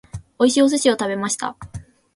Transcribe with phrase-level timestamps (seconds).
[0.39, 1.55] 美味しいお寿司を食べました。